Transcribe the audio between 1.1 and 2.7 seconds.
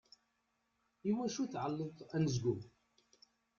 wacu tεelleḍt anezgum?